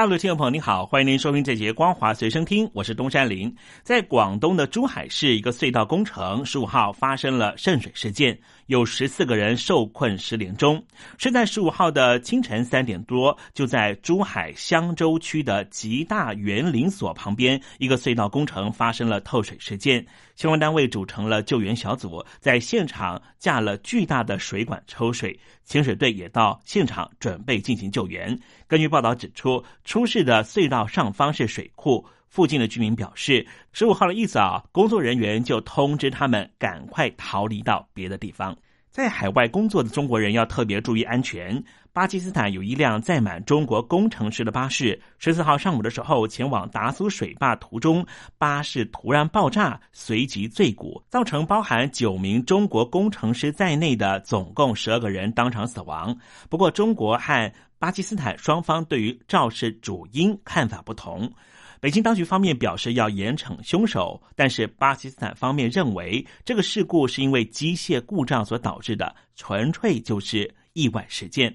[0.00, 3.54] 大陆听众朋友，你好，欢迎您收听这节光华随身听，我是东山林。
[3.82, 10.82] 在广东的珠海市，一个隧道工程十五号发生了渗水事件，有十四个人受困失联中。
[11.18, 20.06] 是在十五号的清晨三点多，就在珠海香洲区的吉大园林所旁边，一个隧道工程发生了透水事件。
[20.40, 28.40] 相关单位组成了救援小组，在现场架了巨大的水管抽水，潜水队也到现场准备进行救援。
[28.66, 38.56] 根据报道指出，出事的隧道上方是水库，附近的居民表示，十五号的一早，工作人员就通知他们赶快逃离到别的地方。
[38.88, 41.62] 在海外工作的中国人要特别注意安全。
[41.92, 48.06] 巴基斯坦有一辆载满中国工程师的巴士，十四号上午的时候前往达苏水坝途中，
[48.38, 56.16] 巴士突然爆炸，随即坠谷，造成包含九名中国工程师在内的总共十二个人当场死亡。
[56.48, 61.28] 不过，中国和巴基斯坦双方对于肇事主因看法不同。
[61.80, 71.52] 北京当局方面表示要严惩凶手，但是巴基斯坦方面认为这个事故是因为机械故障所导致的，纯粹就是意外事件。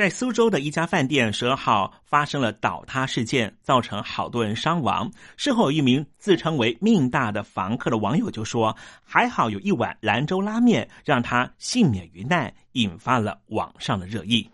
[0.00, 5.12] 在苏州的一家饭店，十二号发生了倒塌事件，造成好多人伤亡。
[5.36, 14.48] 事后，一名自称为命大的房客的网友就说：“还好有一碗兰州拉面，让他幸免于难”，引发了网上的热议。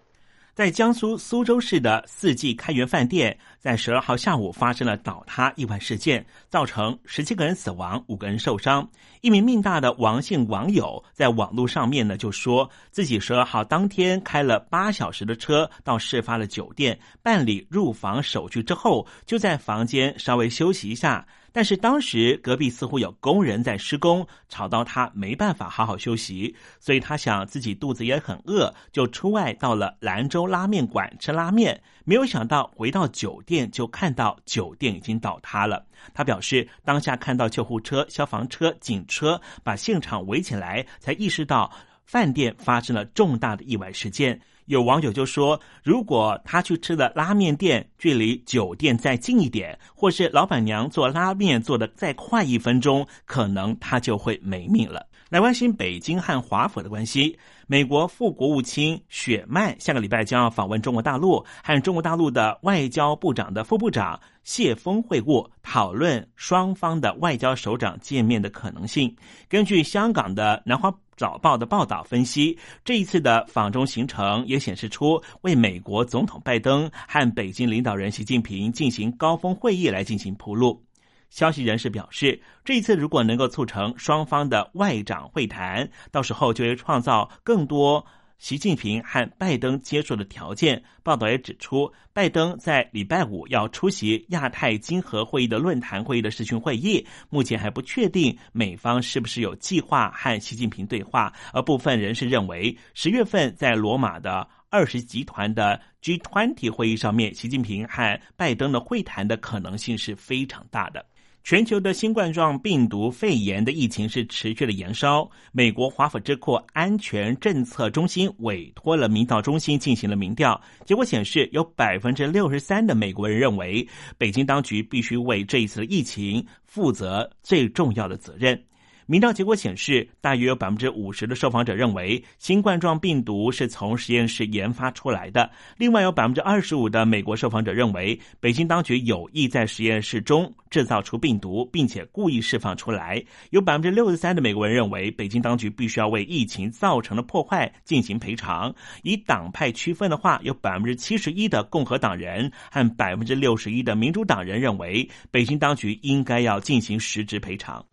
[0.57, 8.89] 在江苏苏州市的四季开元饭店，在十二号下午发生了倒塌意外事件，造成十七个人死亡，五个人受伤。
[9.21, 21.27] 一名命大的王姓网友在网络上面呢，就说自己十二号当天开了八小时的车到事发的酒店办理入房手续之后，就在房间稍微休息一下。
[21.57, 31.83] 但是当时隔壁似乎有工人在施工，吵到他没办法好好休息，所以他想自己肚子也很饿，就出外到了兰州拉面馆吃拉面。
[32.05, 35.83] 没有想到回到酒店就看到酒店已经倒塌了。
[36.13, 41.73] 他表示，当下看到救护车、消防车、警车把现场围起来，才意识到
[42.05, 44.39] 饭店发生了重大的意外事件。
[44.67, 55.07] 有网友就说，如果他去吃的拉面店距离酒店再近一点，或是老板娘做拉面做的再快一分钟，可能他就会没命了。
[55.29, 69.17] 来关心北京和华府的关系，美国副国务卿雪曼下个礼拜将要访问中国大陆，和中国大陆的外交部长的副部长谢峰会晤，讨论双方的外交首长见面的可能性。
[69.49, 70.93] 根据香港的南华。
[71.17, 80.83] 早报的报道分析，这一次的访中行程也显示出为美国总统拜登和北京领导人习近平进行高峰会议来进行铺路。
[81.31, 88.05] 消息人士表示，这一次如果能够促成双方的外长会谈，到时候就会创造更多。
[88.39, 101.33] 习近平和拜登接触的条件，报道也指出，拜登在礼拜五要出席亚太经合会议的论坛会议的视讯会议，目前还不确定美方是不是有计划和习近平对话。
[101.53, 111.05] 而部分人士认为，十月份在罗马的二十集团的 G20 会议上面，习近平和拜登的会谈的可能性是非常大的。
[111.47, 115.31] 全球的新冠状病毒肺炎的疫情是持续的延烧。
[115.53, 123.87] 美国华府智库安全政策中心委托了民调中心进行了民调，结果显示，有百分之六十三的美国人认为，
[124.19, 128.61] 北京当局必须为这一次的疫情负责最重要的责任。
[129.07, 135.49] 民调结果显示，大约有百分之五十的受访者认为新冠状病毒是从实验室研发出来的。
[135.77, 143.23] 另外，有百分之二十五的美国受访者认为，北京当局有意在实验室中制造出病毒，并且故意释放出来。
[143.51, 148.75] 有百分之六十三的美国人认为，北京当局必须要为疫情造成的破坏进行赔偿。
[149.05, 157.85] 以党派区分的话，有百分之七十一的共和党人和百分之六十一的民主党人认为，北京当局应该要进行实质赔偿。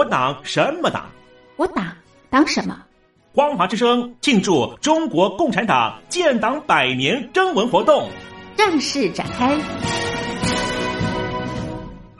[0.00, 1.10] 我党什么党？
[1.56, 1.84] 我党
[2.30, 2.74] 党什么？
[3.34, 8.08] 光华之声庆祝中国共产党建党百年征文活动
[8.56, 9.54] 正式展开。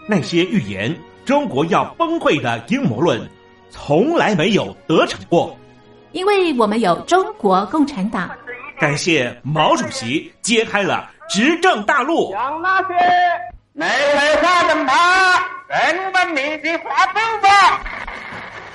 [0.07, 0.95] 那些预言
[1.25, 3.19] 中国要崩溃的阴谋论，
[3.71, 5.57] 从来没有得逞过。
[6.13, 8.31] 因为我们有中国共产党。
[8.79, 12.31] 感谢毛主席揭开了执政大路。
[12.35, 12.95] 让那些
[13.81, 14.71] 内外法的。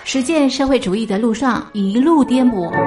[0.04, 2.72] 实践社会主义的路上一路颠簸。
[2.72, 2.80] 共产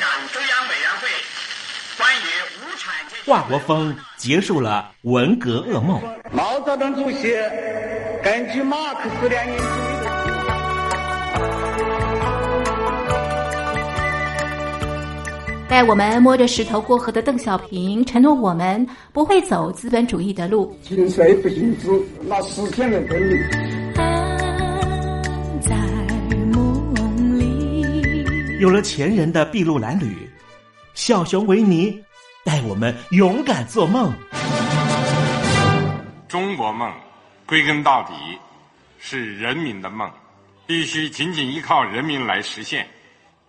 [0.00, 1.08] 党中央委员会
[1.96, 2.28] 关于
[2.58, 5.98] 无产阶级华国锋结束了文革噩梦。
[6.30, 7.34] 毛泽东主席
[8.22, 9.56] 根据马克思列宁
[15.72, 20.78] 带我们摸着石头过河的邓小平承诺我们不会走资本主义的路。
[20.82, 21.88] 行税不行资，
[22.26, 23.42] 那实现了真理。
[25.62, 25.74] 在
[26.52, 28.60] 梦里。
[28.60, 30.14] 有了前人的筚路蓝缕，
[30.92, 31.98] 小熊维尼
[32.44, 34.12] 带我们勇敢做梦。
[36.28, 36.92] 中国梦，
[37.46, 38.12] 归根到底
[38.98, 40.06] 是人民的梦，
[40.66, 42.86] 必须紧紧依靠人民来实现。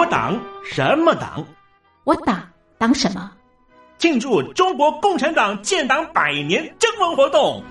[0.00, 1.44] 我党什么党？
[2.04, 2.42] 我党
[2.78, 3.30] 党什么？
[3.98, 7.62] 庆祝中国共产党建党百年征文活动，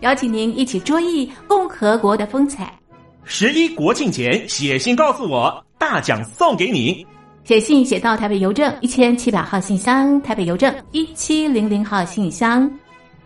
[0.00, 2.76] 邀请您一起追忆共和国的风采。
[3.22, 7.06] 十一国庆前写信告诉我，大奖送给你。
[7.44, 12.68] 写信写到台北邮政一千七百号信箱，台北邮政一七零零号信箱。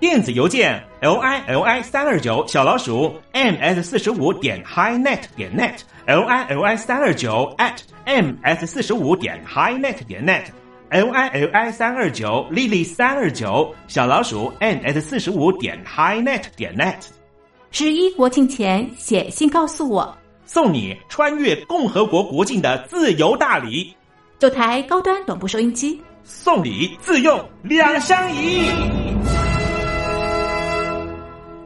[0.01, 6.63] 电子邮件 l i l i 三二九小老鼠 m s 四十五点 highnet 点 net l i l
[6.63, 10.45] i 三二九 at m s 四十五点 highnet 点 net
[10.91, 17.09] l i l i 三二九 lily 三二九小老鼠 m s 四十五点 highnet 点 net。
[17.73, 23.93] 十一国庆前写信告诉我，送你穿越共和国国境的自由大礼，
[24.39, 28.71] 九台高端短波收音机，送礼自用两相宜。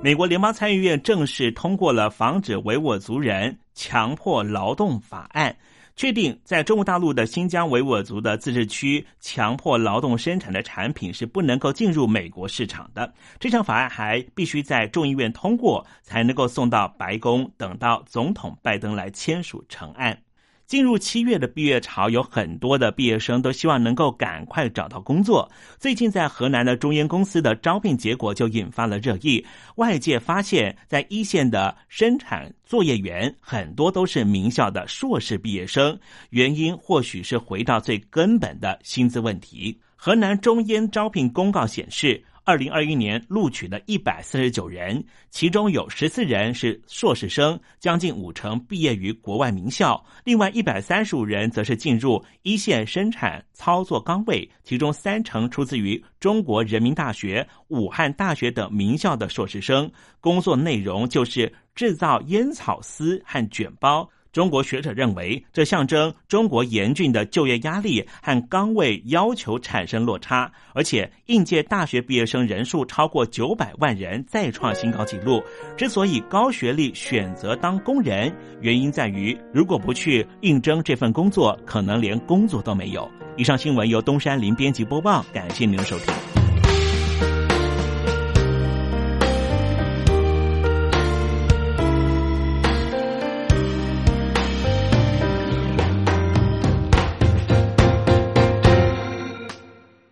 [0.02, 5.49] 美国联邦参议院正式通过了《防止维吾尔族人强迫劳动法案》，
[5.94, 13.14] 确定在中国大陆的新疆维吾尔族的自治区强迫劳动生产的产品是不能够进入美国市场的。
[13.38, 20.18] 这项法案还必须在众议院通过，才能够送到白宫，等到总统拜登来签署成案。
[20.66, 25.50] 进入七月的毕业潮，有很多的毕业生都希望能够赶快找到工作。
[25.78, 29.45] 最近在河南的中烟公司的招聘结果就引发了热议，
[29.76, 35.99] 外界发现，在一线的生产作业员很多都是名校的硕士毕业生，
[36.31, 39.78] 原因或许是回到最根本的薪资问题。
[39.95, 42.23] 河南中烟招聘公告显示。
[42.44, 49.94] 二零二一年录取的一百四十九人，其中有十四人是硕士生，将近五成毕业于国外名校；
[50.25, 59.88] 另外一百三十五人则是进入一线生产操作岗位，其中三成出自于中国人民大学、武汉大学等名校的硕士生，
[60.20, 64.08] 工作内容就是制造烟草丝和卷包。
[64.33, 75.43] 中国学者认为，这象征中国严峻的就业压力和岗位要求产生落差，而且应届大学毕业生人数超过九百万人，再创新高纪录。
[75.77, 83.07] 之所以高学历选择当工人，原因在于如果不去应征这份工作，可能连工作都没有。
[83.37, 86.32] 以上新闻由东山林编辑播报，感谢您的收听。